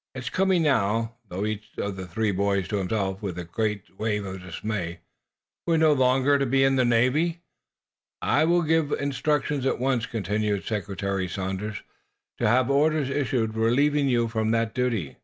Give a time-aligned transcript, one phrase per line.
[0.14, 4.24] '""It's coming now," thought each of the three boys to himself, with a great wave
[4.24, 5.00] of dismay.
[5.66, 7.42] "We are to be no longer of the Navy."
[8.22, 11.82] "I will give instructions at once," continued Secretary Sanders,
[12.38, 15.18] "to have orders issued relieving you from that duty."